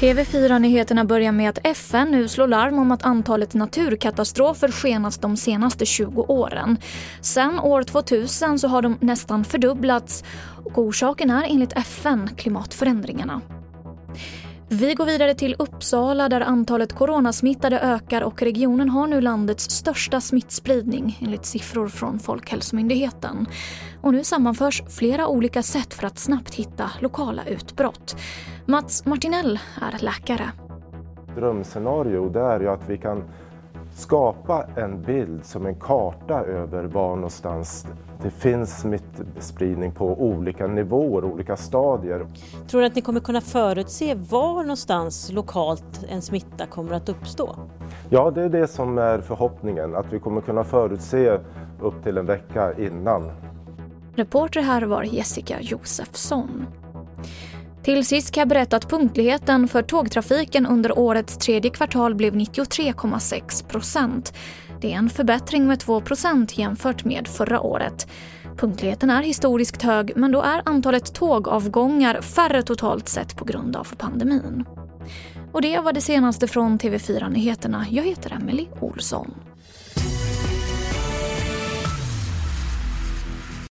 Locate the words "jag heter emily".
77.90-78.66